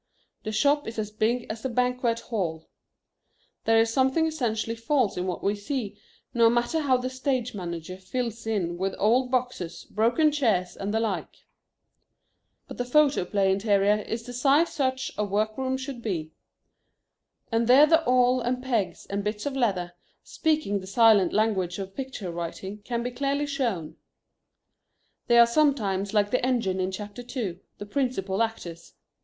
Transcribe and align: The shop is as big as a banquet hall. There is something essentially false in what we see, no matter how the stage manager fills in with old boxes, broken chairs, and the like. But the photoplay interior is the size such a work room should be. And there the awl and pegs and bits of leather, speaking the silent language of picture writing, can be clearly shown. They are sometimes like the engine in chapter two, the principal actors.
The 0.41 0.51
shop 0.51 0.87
is 0.87 0.97
as 0.97 1.11
big 1.11 1.45
as 1.47 1.63
a 1.63 1.69
banquet 1.69 2.21
hall. 2.21 2.67
There 3.65 3.77
is 3.79 3.93
something 3.93 4.25
essentially 4.25 4.75
false 4.75 5.15
in 5.15 5.27
what 5.27 5.43
we 5.43 5.53
see, 5.53 5.95
no 6.33 6.49
matter 6.49 6.79
how 6.79 6.97
the 6.97 7.07
stage 7.07 7.53
manager 7.53 7.97
fills 7.97 8.47
in 8.47 8.79
with 8.79 8.95
old 8.97 9.29
boxes, 9.29 9.83
broken 9.85 10.31
chairs, 10.31 10.75
and 10.75 10.91
the 10.91 10.99
like. 10.99 11.45
But 12.67 12.77
the 12.79 12.83
photoplay 12.83 13.51
interior 13.51 13.97
is 13.99 14.23
the 14.23 14.33
size 14.33 14.69
such 14.69 15.11
a 15.19 15.23
work 15.23 15.55
room 15.55 15.77
should 15.77 16.01
be. 16.01 16.31
And 17.51 17.67
there 17.67 17.85
the 17.85 18.03
awl 18.05 18.41
and 18.41 18.63
pegs 18.63 19.05
and 19.05 19.23
bits 19.23 19.45
of 19.45 19.55
leather, 19.55 19.93
speaking 20.23 20.79
the 20.79 20.87
silent 20.87 21.31
language 21.31 21.77
of 21.77 21.93
picture 21.93 22.31
writing, 22.31 22.79
can 22.79 23.03
be 23.03 23.11
clearly 23.11 23.45
shown. 23.45 23.97
They 25.27 25.37
are 25.37 25.45
sometimes 25.45 26.11
like 26.11 26.31
the 26.31 26.43
engine 26.43 26.79
in 26.79 26.89
chapter 26.91 27.21
two, 27.21 27.59
the 27.77 27.85
principal 27.85 28.41
actors. 28.41 28.95